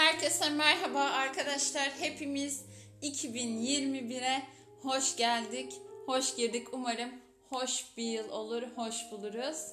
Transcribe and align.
Herkese 0.00 0.50
merhaba 0.50 1.00
arkadaşlar. 1.00 1.90
Hepimiz 2.00 2.64
2021'e 3.02 4.42
hoş 4.82 5.16
geldik. 5.16 5.72
Hoş 6.06 6.36
girdik. 6.36 6.74
Umarım 6.74 7.10
hoş 7.48 7.96
bir 7.96 8.04
yıl 8.04 8.30
olur, 8.30 8.62
hoş 8.76 9.12
buluruz. 9.12 9.72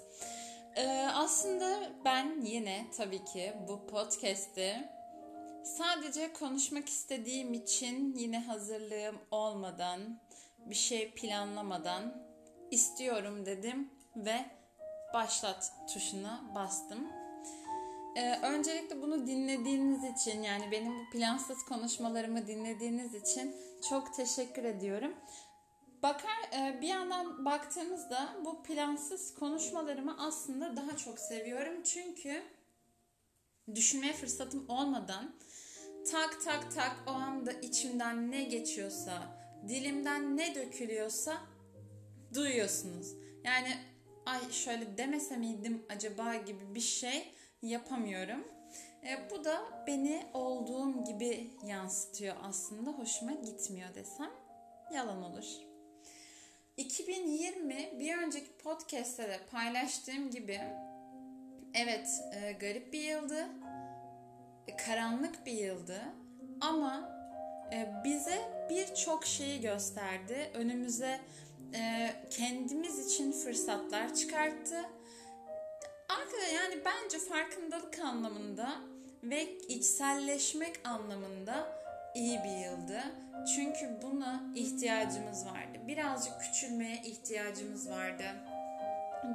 Ee, 0.75 1.07
aslında 1.13 1.91
ben 2.05 2.41
yine 2.41 2.85
tabii 2.97 3.25
ki 3.25 3.53
bu 3.67 3.87
podcast'i 3.87 4.89
sadece 5.77 6.33
konuşmak 6.33 6.89
istediğim 6.89 7.53
için 7.53 8.15
yine 8.15 8.39
hazırlığım 8.39 9.17
olmadan, 9.31 10.19
bir 10.65 10.75
şey 10.75 11.11
planlamadan 11.11 12.23
istiyorum 12.71 13.45
dedim 13.45 13.89
ve 14.15 14.45
başlat 15.13 15.71
tuşuna 15.93 16.51
bastım. 16.55 17.26
Ee, 18.17 18.39
öncelikle 18.43 19.01
bunu 19.01 19.27
dinlediğiniz 19.27 20.03
için 20.03 20.43
yani 20.43 20.71
benim 20.71 20.99
bu 20.99 21.09
plansız 21.09 21.65
konuşmalarımı 21.65 22.47
dinlediğiniz 22.47 23.15
için 23.15 23.55
çok 23.89 24.13
teşekkür 24.13 24.63
ediyorum. 24.63 25.13
Bakar 26.03 26.51
e, 26.53 26.81
bir 26.81 26.87
yandan 26.87 27.45
baktığımızda 27.45 28.35
bu 28.45 28.63
plansız 28.63 29.33
konuşmalarımı 29.33 30.15
aslında 30.19 30.75
daha 30.75 30.97
çok 30.97 31.19
seviyorum. 31.19 31.83
Çünkü 31.83 32.43
düşünmeye 33.75 34.13
fırsatım 34.13 34.69
olmadan 34.69 35.35
tak 36.11 36.43
tak 36.45 36.75
tak 36.75 37.03
o 37.07 37.11
anda 37.11 37.51
içimden 37.51 38.31
ne 38.31 38.43
geçiyorsa, 38.43 39.37
dilimden 39.67 40.37
ne 40.37 40.55
dökülüyorsa 40.55 41.37
duyuyorsunuz. 42.33 43.07
Yani 43.43 43.77
ay 44.25 44.51
şöyle 44.51 44.97
demese 44.97 45.37
miydim 45.37 45.85
acaba 45.89 46.35
gibi 46.35 46.75
bir 46.75 46.79
şey 46.79 47.36
yapamıyorum. 47.61 48.47
E, 49.03 49.29
bu 49.31 49.43
da 49.43 49.61
beni 49.87 50.25
olduğum 50.33 51.03
gibi 51.03 51.49
yansıtıyor 51.65 52.35
aslında. 52.43 52.91
Hoşuma 52.91 53.31
gitmiyor 53.31 53.95
desem 53.95 54.31
yalan 54.93 55.23
olur. 55.23 55.45
2020 56.77 57.99
bir 57.99 58.17
önceki 58.17 58.57
podcast'te 58.57 59.23
de 59.23 59.39
paylaştığım 59.51 60.31
gibi 60.31 60.61
evet 61.73 62.09
e, 62.33 62.51
garip 62.51 62.93
bir 62.93 63.01
yıldı. 63.01 63.47
E, 64.67 64.75
karanlık 64.75 65.45
bir 65.45 65.51
yıldı. 65.51 66.01
Ama 66.61 67.17
e, 67.73 68.03
bize 68.03 68.67
birçok 68.69 69.25
şeyi 69.25 69.61
gösterdi. 69.61 70.51
Önümüze 70.53 71.19
e, 71.75 72.13
kendimiz 72.29 73.11
için 73.11 73.31
fırsatlar 73.31 74.15
çıkarttı 74.15 74.83
Arkadaşlar 76.27 76.53
yani 76.53 76.81
bence 76.85 77.19
farkındalık 77.19 77.99
anlamında 77.99 78.69
ve 79.23 79.57
içselleşmek 79.57 80.79
anlamında 80.83 81.67
iyi 82.15 82.39
bir 82.43 82.65
yıldı. 82.65 83.03
Çünkü 83.55 84.01
buna 84.01 84.43
ihtiyacımız 84.55 85.45
vardı. 85.45 85.77
Birazcık 85.87 86.41
küçülmeye 86.41 87.01
ihtiyacımız 87.05 87.89
vardı. 87.89 88.23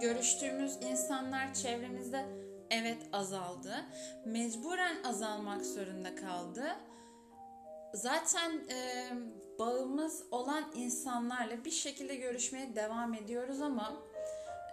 Görüştüğümüz 0.00 0.76
insanlar 0.82 1.54
çevremizde 1.54 2.26
evet 2.70 2.98
azaldı. 3.12 3.74
Mecburen 4.24 5.02
azalmak 5.04 5.66
zorunda 5.66 6.14
kaldı. 6.14 6.64
Zaten 7.94 8.50
e, 8.70 9.08
bağımız 9.58 10.22
olan 10.30 10.64
insanlarla 10.74 11.64
bir 11.64 11.70
şekilde 11.70 12.14
görüşmeye 12.14 12.76
devam 12.76 13.14
ediyoruz 13.14 13.60
ama 13.60 13.92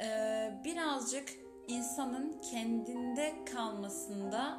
e, 0.02 0.52
birazcık 0.64 1.49
insanın 1.70 2.42
kendinde 2.52 3.46
kalmasında 3.54 4.58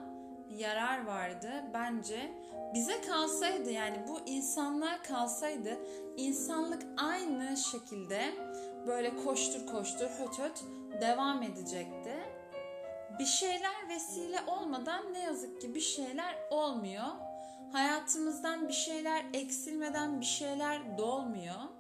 yarar 0.50 1.06
vardı 1.06 1.64
bence. 1.74 2.32
Bize 2.74 3.00
kalsaydı 3.00 3.70
yani 3.70 4.04
bu 4.08 4.20
insanlar 4.26 5.02
kalsaydı 5.02 5.78
insanlık 6.16 6.82
aynı 6.96 7.56
şekilde 7.56 8.34
böyle 8.86 9.16
koştur 9.16 9.66
koştur 9.66 10.06
höt 10.06 10.38
höt 10.38 10.64
devam 11.00 11.42
edecekti. 11.42 12.14
Bir 13.18 13.26
şeyler 13.26 13.88
vesile 13.88 14.38
olmadan 14.46 15.12
ne 15.12 15.18
yazık 15.18 15.60
ki 15.60 15.74
bir 15.74 15.80
şeyler 15.80 16.38
olmuyor. 16.50 17.06
Hayatımızdan 17.72 18.68
bir 18.68 18.72
şeyler 18.72 19.24
eksilmeden 19.34 20.20
bir 20.20 20.26
şeyler 20.26 20.98
dolmuyor 20.98 21.79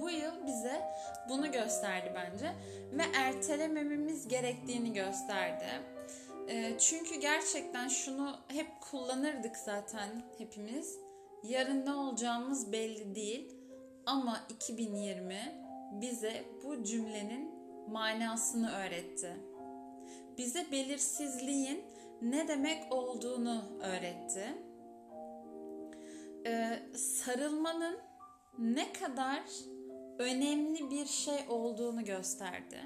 bu 0.00 0.10
yıl 0.10 0.46
bize 0.46 0.82
bunu 1.28 1.52
gösterdi 1.52 2.12
bence 2.14 2.52
ve 2.92 3.02
ertelemememiz 3.14 4.28
gerektiğini 4.28 4.92
gösterdi. 4.92 5.66
E, 6.48 6.78
çünkü 6.78 7.14
gerçekten 7.20 7.88
şunu 7.88 8.36
hep 8.48 8.66
kullanırdık 8.90 9.56
zaten 9.56 10.08
hepimiz. 10.38 10.98
Yarın 11.42 11.86
ne 11.86 11.94
olacağımız 11.94 12.72
belli 12.72 13.14
değil 13.14 13.52
ama 14.06 14.40
2020 14.48 15.66
bize 15.92 16.44
bu 16.64 16.82
cümlenin 16.82 17.50
manasını 17.88 18.70
öğretti. 18.72 19.36
Bize 20.38 20.66
belirsizliğin 20.72 21.84
ne 22.22 22.48
demek 22.48 22.92
olduğunu 22.92 23.64
öğretti. 23.82 24.44
Ee, 26.46 26.78
sarılmanın 26.96 27.98
ne 28.58 28.92
kadar 28.92 29.42
önemli 30.18 30.90
bir 30.90 31.06
şey 31.06 31.38
olduğunu 31.48 32.04
gösterdi. 32.04 32.80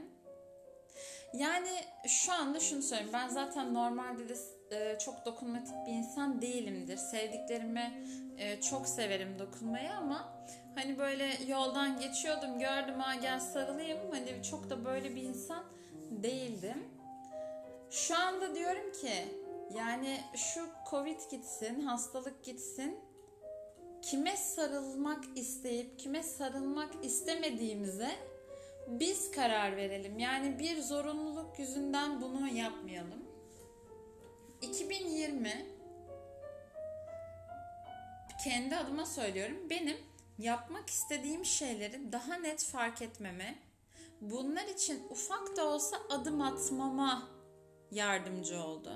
Yani 1.32 1.68
şu 2.06 2.32
anda 2.32 2.60
şunu 2.60 2.82
söyleyeyim. 2.82 3.10
Ben 3.12 3.28
zaten 3.28 3.74
normalde 3.74 4.28
de 4.28 4.34
e, 4.70 4.98
çok 4.98 5.26
dokunmatik 5.26 5.74
bir 5.86 5.92
insan 5.92 6.42
değilimdir. 6.42 6.96
Sevdiklerime 6.96 8.04
e, 8.38 8.60
çok 8.60 8.86
severim 8.86 9.38
dokunmayı 9.38 9.92
ama 9.92 10.44
hani 10.74 10.98
böyle 10.98 11.36
yoldan 11.46 12.00
geçiyordum 12.00 12.58
gördüm 12.58 13.00
ha 13.00 13.14
gel 13.14 13.40
sarılayım. 13.40 13.98
Hani 14.10 14.42
çok 14.50 14.70
da 14.70 14.84
böyle 14.84 15.14
bir 15.14 15.22
insan 15.22 15.64
değildim. 16.10 16.84
Şu 17.90 18.16
anda 18.18 18.54
diyorum 18.54 18.92
ki 18.92 19.12
yani 19.76 20.20
şu 20.34 20.66
Covid 20.90 21.20
gitsin, 21.30 21.80
hastalık 21.80 22.44
gitsin 22.44 22.98
kime 24.02 24.36
sarılmak 24.36 25.24
isteyip 25.34 25.98
kime 25.98 26.22
sarılmak 26.22 27.04
istemediğimize 27.04 28.10
biz 28.86 29.30
karar 29.30 29.76
verelim. 29.76 30.18
Yani 30.18 30.58
bir 30.58 30.82
zorunluluk 30.82 31.58
yüzünden 31.58 32.20
bunu 32.20 32.48
yapmayalım. 32.48 33.24
2020 34.62 35.66
kendi 38.44 38.76
adıma 38.76 39.06
söylüyorum. 39.06 39.70
Benim 39.70 39.96
yapmak 40.38 40.90
istediğim 40.90 41.44
şeyleri 41.44 42.12
daha 42.12 42.34
net 42.34 42.64
fark 42.64 43.02
etmeme, 43.02 43.58
bunlar 44.20 44.64
için 44.64 45.02
ufak 45.10 45.56
da 45.56 45.68
olsa 45.68 45.96
adım 46.10 46.42
atmama 46.42 47.28
yardımcı 47.90 48.62
oldu. 48.62 48.92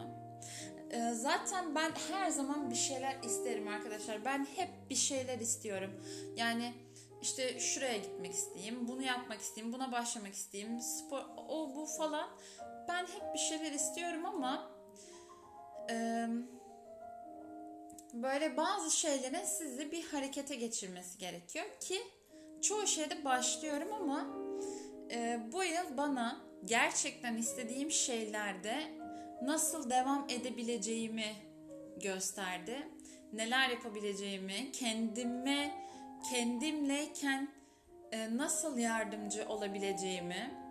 Ee, 0.94 1.14
zaten 1.14 1.74
ben 1.74 1.90
her 2.10 2.30
zaman 2.30 2.70
bir 2.70 2.74
şeyler 2.74 3.22
isterim 3.22 3.68
arkadaşlar. 3.68 4.24
Ben 4.24 4.46
hep 4.56 4.68
bir 4.90 4.94
şeyler 4.94 5.38
istiyorum. 5.38 5.90
Yani 6.36 6.74
işte 7.22 7.60
şuraya 7.60 7.96
gitmek 7.96 8.32
isteyeyim, 8.32 8.88
bunu 8.88 9.02
yapmak 9.02 9.40
isteyeyim, 9.40 9.74
buna 9.74 9.92
başlamak 9.92 10.34
isteyeyim, 10.34 10.80
spor, 10.80 11.22
o 11.48 11.74
bu 11.76 11.86
falan. 11.86 12.28
Ben 12.88 13.02
hep 13.02 13.34
bir 13.34 13.38
şeyler 13.38 13.72
istiyorum 13.72 14.26
ama 14.26 14.70
e, 15.90 16.26
böyle 18.12 18.56
bazı 18.56 18.90
şeylerin 18.90 19.44
sizi 19.44 19.92
bir 19.92 20.04
harekete 20.04 20.54
geçirmesi 20.54 21.18
gerekiyor 21.18 21.64
ki 21.80 22.02
çoğu 22.62 22.86
şeyde 22.86 23.24
başlıyorum 23.24 23.92
ama 23.92 24.26
e, 25.10 25.40
bu 25.52 25.64
yıl 25.64 25.96
bana 25.96 26.40
gerçekten 26.64 27.36
istediğim 27.36 27.90
şeylerde 27.90 29.03
nasıl 29.42 29.90
devam 29.90 30.26
edebileceğimi 30.28 31.34
gösterdi. 31.96 32.88
Neler 33.32 33.68
yapabileceğimi, 33.68 34.72
kendime, 34.72 35.74
kendimleyken 36.30 37.48
e, 38.12 38.36
nasıl 38.36 38.78
yardımcı 38.78 39.48
olabileceğimi. 39.48 40.64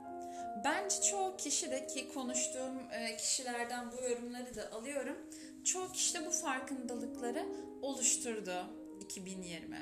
Bence 0.63 1.01
çoğu 1.01 1.37
kişi 1.37 1.71
de 1.71 1.87
ki 1.87 2.13
konuştuğum 2.13 2.91
e, 2.91 3.17
kişilerden 3.17 3.91
bu 3.91 4.03
yorumları 4.03 4.55
da 4.55 4.71
alıyorum. 4.71 5.17
Çoğu 5.63 5.91
kişi 5.91 6.13
de 6.13 6.25
bu 6.25 6.31
farkındalıkları 6.31 7.45
oluşturdu 7.81 8.65
2020. 9.01 9.75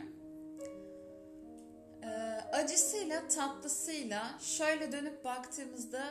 E, 2.04 2.08
acısıyla 2.54 3.28
tatlısıyla 3.28 4.40
şöyle 4.40 4.92
dönüp 4.92 5.26
baktığımızda 5.26 6.04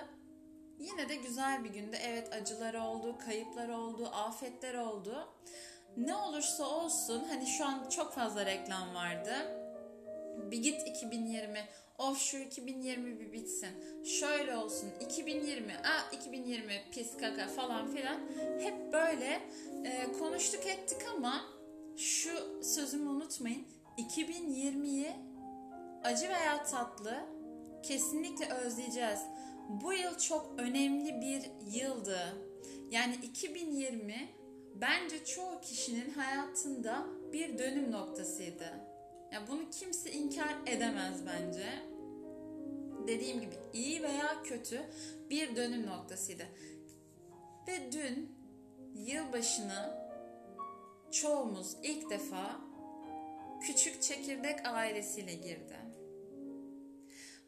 Yine 0.81 1.09
de 1.09 1.17
güzel 1.17 1.65
bir 1.65 1.71
günde 1.71 1.97
evet 1.97 2.32
acılar 2.32 2.75
oldu, 2.75 3.19
kayıplar 3.25 3.69
oldu, 3.69 4.11
afetler 4.12 4.75
oldu. 4.75 5.29
Ne 5.97 6.15
olursa 6.15 6.65
olsun 6.65 7.25
hani 7.29 7.47
şu 7.47 7.65
an 7.65 7.88
çok 7.88 8.12
fazla 8.12 8.47
reklam 8.47 8.94
vardı. 8.94 9.32
Bir 10.50 10.62
git 10.62 10.87
2020 10.87 11.69
of 11.99 12.19
şu 12.19 12.37
2020 12.37 13.21
bir 13.21 13.32
bitsin, 13.32 14.05
şöyle 14.05 14.56
olsun, 14.56 14.91
2020, 15.00 15.77
a 15.77 16.15
2020 16.17 16.83
pis 16.93 17.17
kaka 17.17 17.47
falan 17.47 17.88
filan 17.94 18.21
hep 18.61 18.93
böyle 18.93 19.41
e, 19.85 20.12
konuştuk 20.19 20.67
ettik 20.67 20.99
ama 21.17 21.44
şu 21.97 22.62
sözümü 22.65 23.09
unutmayın. 23.09 23.67
2020'yi 23.99 25.12
acı 26.05 26.29
veya 26.29 26.65
tatlı 26.65 27.15
kesinlikle 27.83 28.49
özleyeceğiz. 28.55 29.21
Bu 29.70 29.93
yıl 29.93 30.19
çok 30.19 30.55
önemli 30.58 31.20
bir 31.20 31.72
yıldı. 31.81 32.19
Yani 32.90 33.14
2020 33.22 34.28
bence 34.75 35.25
çoğu 35.25 35.61
kişinin 35.61 36.11
hayatında 36.11 37.06
bir 37.32 37.58
dönüm 37.58 37.93
noktasıydı. 37.93 38.70
Yani 39.32 39.49
bunu 39.49 39.70
kimse 39.70 40.12
inkar 40.12 40.56
edemez 40.67 41.26
bence. 41.26 41.67
Dediğim 43.06 43.40
gibi 43.40 43.55
iyi 43.72 44.02
veya 44.02 44.43
kötü 44.43 44.82
bir 45.31 45.56
dönüm 45.56 45.87
noktasıydı. 45.87 46.43
Ve 47.69 47.93
dün 47.93 48.37
yılbaşını 48.94 50.11
çoğumuz 51.11 51.76
ilk 51.82 52.11
defa 52.11 52.61
küçük 53.62 54.02
çekirdek 54.02 54.66
ailesiyle 54.66 55.34
girdi. 55.34 55.76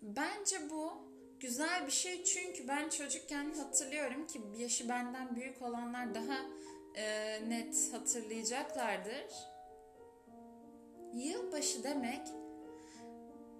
Bence 0.03 0.57
bu 0.71 1.12
güzel 1.43 1.87
bir 1.87 1.93
şey 1.93 2.25
çünkü 2.25 2.69
ben 2.69 2.89
çocukken 2.89 3.55
hatırlıyorum 3.55 4.27
ki 4.27 4.41
yaşı 4.57 4.89
benden 4.89 5.37
büyük 5.37 5.63
olanlar 5.63 6.15
daha 6.15 6.39
e, 6.95 7.39
net 7.49 7.93
hatırlayacaklardır. 7.93 9.27
Yılbaşı 11.15 11.85
demek 11.85 12.27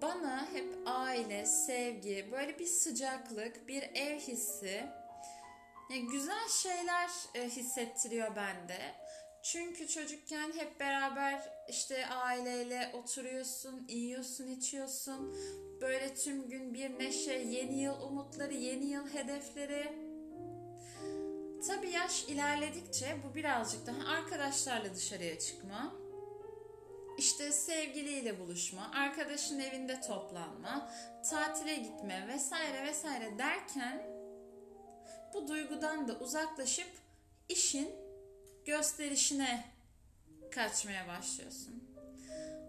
bana 0.01 0.51
hep 0.53 0.77
aile, 0.85 1.45
sevgi, 1.45 2.29
böyle 2.31 2.59
bir 2.59 2.65
sıcaklık, 2.65 3.67
bir 3.67 3.83
ev 3.83 4.19
hissi, 4.19 4.83
yani 5.89 6.07
güzel 6.07 6.49
şeyler 6.49 7.09
e, 7.35 7.49
hissettiriyor 7.49 8.35
bende. 8.35 8.79
Çünkü 9.43 9.87
çocukken 9.87 10.51
hep 10.57 10.79
beraber 10.79 11.49
işte 11.69 12.07
aileyle 12.07 12.91
oturuyorsun, 12.93 13.87
yiyorsun, 13.89 14.47
içiyorsun. 14.47 15.35
Böyle 15.81 16.15
tüm 16.15 16.49
gün 16.49 16.73
bir 16.73 16.99
neşe, 16.99 17.33
yeni 17.33 17.81
yıl 17.81 18.01
umutları, 18.01 18.53
yeni 18.53 18.85
yıl 18.85 19.07
hedefleri. 19.07 20.13
Tabii 21.67 21.89
yaş 21.89 22.23
ilerledikçe 22.23 23.17
bu 23.23 23.35
birazcık 23.35 23.87
daha 23.87 24.11
arkadaşlarla 24.11 24.95
dışarıya 24.95 25.39
çıkma. 25.39 25.95
İşte 27.17 27.51
sevgiliyle 27.51 28.39
buluşma, 28.39 28.91
arkadaşın 28.95 29.59
evinde 29.59 30.01
toplanma, 30.01 30.91
tatile 31.29 31.75
gitme 31.75 32.27
vesaire 32.27 32.83
vesaire 32.83 33.37
derken 33.37 34.03
bu 35.33 35.47
duygudan 35.47 36.07
da 36.07 36.19
uzaklaşıp 36.19 36.89
işin 37.49 38.02
gösterişine 38.65 39.65
kaçmaya 40.51 41.07
başlıyorsun. 41.07 41.83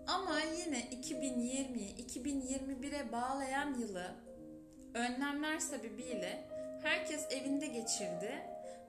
Ama 0.06 0.40
yine 0.40 0.80
2020'yi 0.80 2.06
2021'e 2.06 3.12
bağlayan 3.12 3.74
yılı 3.74 4.14
önlemler 4.94 5.58
sebebiyle 5.58 6.48
herkes 6.82 7.26
evinde 7.30 7.66
geçirdi 7.66 8.32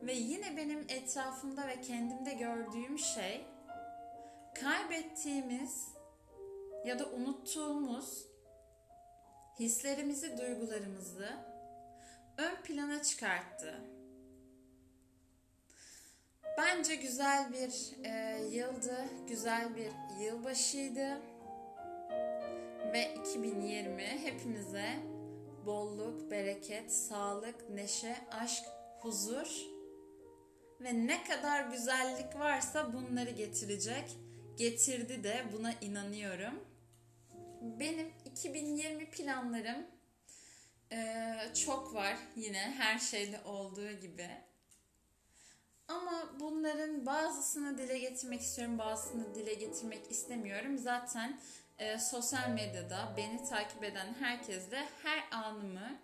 ve 0.01 0.13
yine 0.13 0.57
benim 0.57 0.79
etrafımda 0.89 1.67
ve 1.67 1.81
kendimde 1.81 2.33
gördüğüm 2.33 2.99
şey 2.99 3.45
kaybettiğimiz 4.61 5.87
ya 6.85 6.99
da 6.99 7.09
unuttuğumuz 7.09 8.25
hislerimizi, 9.59 10.37
duygularımızı 10.37 11.29
ön 12.37 12.55
plana 12.63 13.03
çıkarttı. 13.03 13.94
Bence 16.57 16.95
güzel 16.95 17.53
bir 17.53 18.03
e, 18.03 18.43
yıldı, 18.51 19.05
güzel 19.27 19.75
bir 19.75 19.91
yılbaşıydı. 20.23 21.21
Ve 22.93 23.13
2020 23.13 24.01
hepimize 24.01 24.89
bolluk, 25.65 26.31
bereket, 26.31 26.93
sağlık, 26.93 27.69
neşe, 27.69 28.15
aşk, 28.31 28.63
huzur 28.99 29.75
ve 30.81 31.07
ne 31.07 31.23
kadar 31.23 31.63
güzellik 31.63 32.35
varsa 32.35 32.93
bunları 32.93 33.29
getirecek. 33.29 34.17
Getirdi 34.57 35.23
de 35.23 35.45
buna 35.53 35.73
inanıyorum. 35.81 36.63
Benim 37.61 38.13
2020 38.25 39.09
planlarım 39.09 39.85
e, 40.91 41.35
çok 41.65 41.93
var 41.93 42.17
yine 42.35 42.73
her 42.77 42.99
şeyde 42.99 43.41
olduğu 43.45 43.91
gibi. 43.91 44.29
Ama 45.87 46.29
bunların 46.39 47.05
bazısını 47.05 47.77
dile 47.77 47.99
getirmek 47.99 48.41
istiyorum, 48.41 48.77
bazısını 48.77 49.35
dile 49.35 49.53
getirmek 49.53 50.11
istemiyorum. 50.11 50.77
Zaten 50.77 51.39
e, 51.79 51.99
sosyal 51.99 52.49
medyada 52.49 53.13
beni 53.17 53.49
takip 53.49 53.83
eden 53.83 54.13
herkesle 54.19 54.85
her 55.03 55.37
anımı 55.39 55.99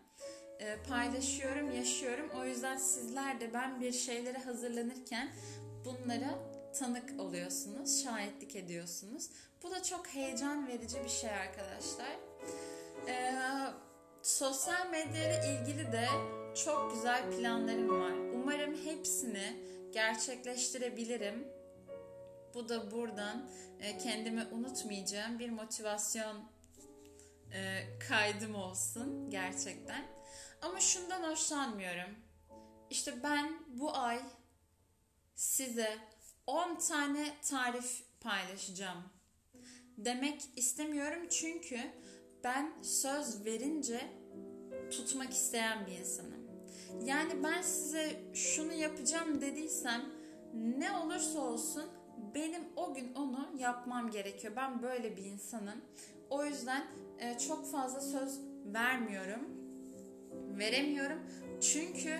e, 0.59 0.77
paylaşıyorum, 0.89 1.71
yaşıyorum. 1.71 2.29
O 2.39 2.45
yüzden 2.45 2.77
sizler 2.77 3.39
de 3.39 3.53
ben 3.53 3.81
bir 3.81 3.91
şeylere 3.91 4.37
hazırlanırken 4.37 5.31
bunlara 5.85 6.39
tanık 6.79 7.19
oluyorsunuz, 7.19 8.03
şahitlik 8.03 8.55
ediyorsunuz. 8.55 9.29
Bu 9.63 9.71
da 9.71 9.83
çok 9.83 10.07
heyecan 10.07 10.67
verici 10.67 11.03
bir 11.03 11.09
şey 11.09 11.29
arkadaşlar. 11.29 12.19
E, 13.07 13.33
sosyal 14.21 14.89
medya 14.89 15.23
ile 15.23 15.59
ilgili 15.59 15.91
de 15.91 16.07
çok 16.65 16.93
güzel 16.93 17.31
planlarım 17.31 18.01
var. 18.01 18.30
Umarım 18.41 18.85
hepsini 18.85 19.63
gerçekleştirebilirim. 19.93 21.47
Bu 22.53 22.69
da 22.69 22.91
buradan 22.91 23.49
e, 23.79 23.97
kendimi 23.97 24.45
unutmayacağım 24.51 25.39
bir 25.39 25.49
motivasyon 25.49 26.37
e, 27.53 27.83
kaydım 28.07 28.55
olsun 28.55 29.29
gerçekten. 29.29 30.05
Ama 30.61 30.79
şundan 30.79 31.31
hoşlanmıyorum. 31.31 32.15
İşte 32.89 33.23
ben 33.23 33.53
bu 33.67 33.97
ay 33.97 34.19
size 35.35 35.97
10 36.47 36.75
tane 36.75 37.27
tarif 37.49 38.03
paylaşacağım. 38.21 39.03
Demek 39.97 40.41
istemiyorum 40.55 41.27
çünkü 41.29 41.79
ben 42.43 42.73
söz 42.83 43.45
verince 43.45 44.01
tutmak 44.91 45.31
isteyen 45.31 45.87
bir 45.87 45.91
insanım. 45.91 46.41
Yani 47.05 47.43
ben 47.43 47.61
size 47.61 48.21
yapacağım 48.81 49.41
dediysem 49.41 50.01
ne 50.53 50.91
olursa 50.91 51.39
olsun 51.39 51.83
benim 52.35 52.61
o 52.75 52.93
gün 52.93 53.13
onu 53.15 53.49
yapmam 53.59 54.11
gerekiyor. 54.11 54.53
Ben 54.55 54.81
böyle 54.81 55.17
bir 55.17 55.23
insanım. 55.23 55.81
O 56.29 56.45
yüzden 56.45 56.83
e, 57.19 57.37
çok 57.37 57.71
fazla 57.71 58.01
söz 58.01 58.39
vermiyorum. 58.65 59.41
Veremiyorum. 60.57 61.19
Çünkü 61.61 62.19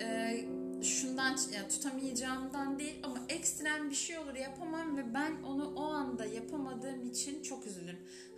e, 0.00 0.36
şundan 0.82 1.36
yani 1.54 1.68
tutamayacağımdan 1.68 2.78
değil 2.78 3.00
ama 3.02 3.18
ekstrem 3.28 3.90
bir 3.90 3.94
şey 3.94 4.18
olur 4.18 4.34
yapamam 4.34 4.96
ve 4.96 5.14
ben 5.14 5.42
onu 5.42 5.74
o 5.76 5.82
anda 5.82 6.24
yapamadığım 6.24 7.10
için 7.10 7.42
çok 7.42 7.66
üzülürüm. 7.66 7.71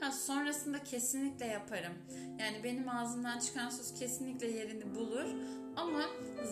Ha 0.05 0.13
sonrasında 0.13 0.85
kesinlikle 0.85 1.47
yaparım. 1.47 1.93
Yani 2.41 2.65
benim 2.65 2.89
ağzımdan 2.89 3.39
çıkan 3.39 3.71
söz 3.71 3.95
kesinlikle 3.95 4.47
yerini 4.47 4.95
bulur 4.95 5.27
ama 5.77 6.03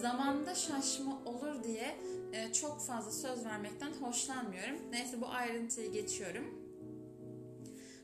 zamanda 0.00 0.54
şaşma 0.54 1.22
olur 1.24 1.64
diye 1.64 1.96
e, 2.32 2.52
çok 2.52 2.80
fazla 2.80 3.10
söz 3.10 3.44
vermekten 3.44 3.92
hoşlanmıyorum. 3.92 4.76
Neyse 4.90 5.20
bu 5.20 5.26
ayrıntıyı 5.26 5.92
geçiyorum. 5.92 6.44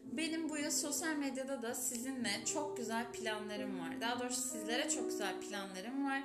Benim 0.05 0.49
bu 0.49 0.59
yıl 0.59 0.71
sosyal 0.71 1.17
medyada 1.17 1.62
da 1.62 1.75
sizinle 1.75 2.45
çok 2.55 2.76
güzel 2.76 3.12
planlarım 3.12 3.81
var. 3.81 4.00
Daha 4.00 4.21
doğrusu 4.21 4.49
sizlere 4.49 4.90
çok 4.90 5.11
güzel 5.11 5.40
planlarım 5.40 6.07
var. 6.07 6.23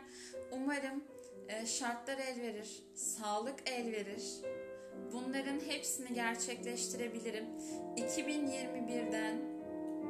Umarım 0.52 1.04
e, 1.48 1.66
şartlar 1.66 2.18
el 2.18 2.42
verir, 2.42 2.84
sağlık 2.96 3.60
el 3.66 3.92
verir. 3.92 4.24
Bunların 5.14 5.60
hepsini 5.68 6.14
gerçekleştirebilirim. 6.14 7.46
2021'den 7.98 9.42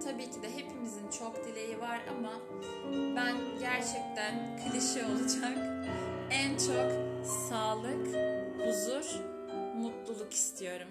tabii 0.04 0.32
ki 0.32 0.42
de 0.42 0.58
hepimizin 0.58 1.10
çok 1.10 1.46
dileği 1.46 1.80
var 1.80 2.02
ama 2.10 2.42
ben 3.16 3.36
gerçekten 3.60 4.58
klişe 4.58 5.06
olacak. 5.06 5.58
En 6.32 6.58
çok 6.58 6.92
sağlık, 7.50 8.08
huzur, 8.66 9.20
mutluluk 9.76 10.34
istiyorum. 10.34 10.90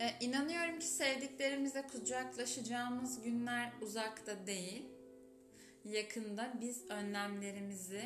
Ee, 0.00 0.10
inanıyorum 0.20 0.78
ki 0.78 0.86
sevdiklerimizle 0.86 1.86
kucaklaşacağımız 1.86 3.22
günler 3.22 3.72
uzakta 3.82 4.46
değil. 4.46 4.84
Yakında 5.84 6.52
biz 6.60 6.90
önlemlerimizi 6.90 8.04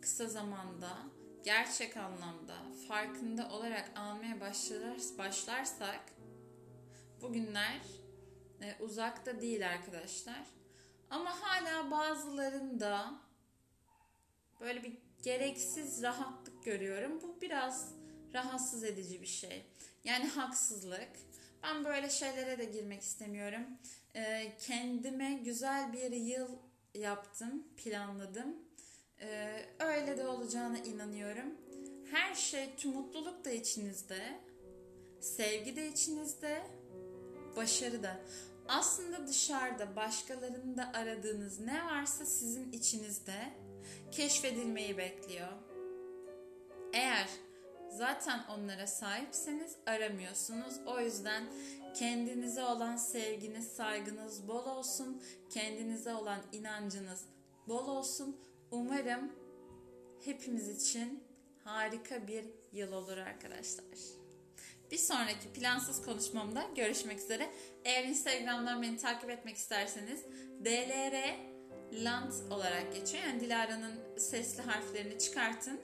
kısa 0.00 0.26
zamanda 0.26 0.88
gerçek 1.46 1.96
anlamda 1.96 2.54
farkında 2.88 3.48
olarak 3.48 3.90
almaya 3.96 4.40
başlar, 4.40 4.96
başlarsak 5.18 6.00
bugünler 7.22 7.80
e, 8.62 8.76
uzakta 8.80 9.40
değil 9.40 9.68
arkadaşlar. 9.68 10.42
Ama 11.10 11.42
hala 11.42 11.90
bazılarında 11.90 13.14
böyle 14.60 14.82
bir 14.82 14.92
gereksiz 15.22 16.02
rahatlık 16.02 16.64
görüyorum. 16.64 17.22
Bu 17.22 17.40
biraz 17.40 17.94
rahatsız 18.34 18.84
edici 18.84 19.22
bir 19.22 19.26
şey. 19.26 19.66
Yani 20.04 20.28
haksızlık. 20.28 21.10
Ben 21.62 21.84
böyle 21.84 22.10
şeylere 22.10 22.58
de 22.58 22.64
girmek 22.64 23.02
istemiyorum. 23.02 23.62
Ee, 24.16 24.52
kendime 24.60 25.32
güzel 25.34 25.92
bir 25.92 26.12
yıl 26.12 26.48
yaptım, 26.94 27.68
planladım. 27.76 28.56
Ee, 29.20 29.66
öyle 29.78 30.18
de 30.18 30.25
olacağına 30.46 30.78
inanıyorum. 30.78 31.54
Her 32.10 32.34
şey, 32.34 32.74
tüm 32.76 32.92
mutluluk 32.92 33.44
da 33.44 33.50
içinizde, 33.50 34.40
sevgi 35.20 35.76
de 35.76 35.88
içinizde, 35.88 36.62
başarı 37.56 38.02
da. 38.02 38.20
Aslında 38.68 39.26
dışarıda 39.26 39.96
başkalarında 39.96 40.92
aradığınız 40.94 41.60
ne 41.60 41.84
varsa 41.84 42.26
sizin 42.26 42.72
içinizde 42.72 43.52
keşfedilmeyi 44.10 44.98
bekliyor. 44.98 45.48
Eğer 46.92 47.28
zaten 47.90 48.44
onlara 48.50 48.86
sahipseniz 48.86 49.76
aramıyorsunuz. 49.86 50.74
O 50.86 51.00
yüzden 51.00 51.44
kendinize 51.94 52.64
olan 52.64 52.96
sevginiz, 52.96 53.68
saygınız 53.68 54.48
bol 54.48 54.66
olsun. 54.66 55.22
Kendinize 55.50 56.14
olan 56.14 56.40
inancınız 56.52 57.24
bol 57.68 57.88
olsun. 57.88 58.36
Umarım 58.70 59.45
hepimiz 60.26 60.82
için 60.82 61.24
harika 61.64 62.26
bir 62.26 62.44
yıl 62.72 62.92
olur 62.92 63.16
arkadaşlar. 63.16 63.84
Bir 64.90 64.98
sonraki 64.98 65.52
plansız 65.52 66.02
konuşmamda 66.02 66.66
görüşmek 66.76 67.18
üzere. 67.18 67.50
Eğer 67.84 68.04
Instagram'dan 68.04 68.82
beni 68.82 68.96
takip 68.96 69.30
etmek 69.30 69.56
isterseniz 69.56 70.24
DLR 70.64 71.36
Land 71.92 72.32
olarak 72.50 72.94
geçiyor. 72.94 73.24
Yani 73.24 73.40
Dilara'nın 73.40 74.18
sesli 74.18 74.62
harflerini 74.62 75.18
çıkartın. 75.18 75.80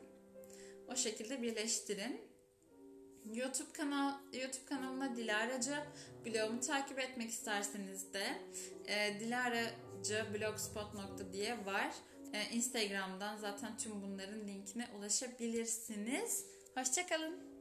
O 0.88 0.96
şekilde 0.96 1.42
birleştirin. 1.42 2.20
YouTube 3.34 3.72
kanal 3.72 4.12
YouTube 4.32 4.64
kanalıma 4.64 5.16
Dilaracı 5.16 5.74
blogumu 6.26 6.60
takip 6.60 6.98
etmek 6.98 7.30
isterseniz 7.30 8.12
de 8.12 8.24
e, 8.86 9.20
dilaracı 9.20 10.26
diye 11.32 11.66
var. 11.66 11.94
E, 12.32 12.50
Instagram'dan 12.50 13.36
zaten 13.36 13.76
tüm 13.76 14.02
bunların 14.02 14.48
linkine 14.48 14.88
ulaşabilirsiniz. 14.98 16.46
Hoşçakalın. 16.74 17.51